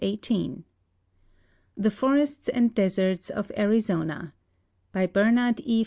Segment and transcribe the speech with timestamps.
[0.01, 4.33] # THE FORESTS AND DESERTS OF ARIZONA*
[4.91, 5.79] By Bernhaud E.